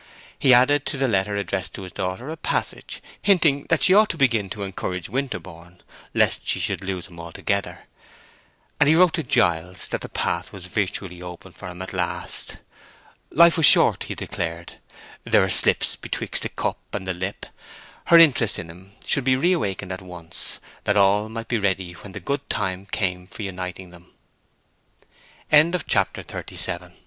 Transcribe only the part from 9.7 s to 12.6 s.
that the path was virtually open for him at last.